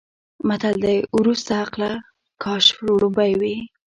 متل 0.47 0.75
دی: 0.83 0.97
ورستیه 1.19 1.57
عقله 1.63 1.91
کاش 2.43 2.65
وړومبی 2.85 3.31
وی. 3.39 3.55